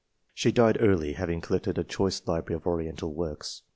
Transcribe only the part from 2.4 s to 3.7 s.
of Oriental works.